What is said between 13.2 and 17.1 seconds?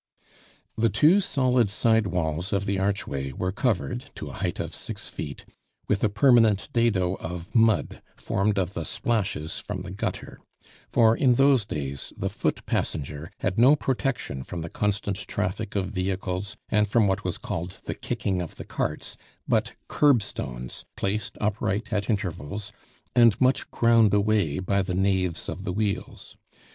had no protection from the constant traffic of vehicles and from